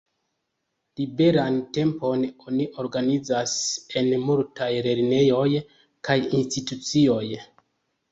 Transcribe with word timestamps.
Liberan 0.99 1.57
tempon 1.77 2.23
oni 2.51 2.65
organizas 2.83 3.53
en 4.01 4.09
multaj 4.29 4.71
lernejoj 4.87 5.45
kaj 6.09 6.17
institucioj. 6.39 7.21